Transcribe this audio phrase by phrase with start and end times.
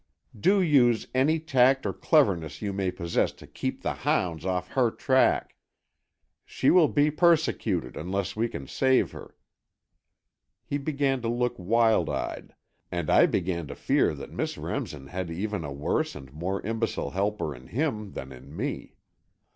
[0.35, 4.89] Do use any tact or cleverness you may possess to keep the hounds off her
[4.89, 5.55] track!
[6.43, 9.35] She will be persecuted, unless we can save her!"
[10.65, 12.55] He began to look wild eyed,
[12.91, 17.11] and I began to fear that Miss Remsen had even a worse and more imbecile
[17.11, 18.95] helper in him than in me.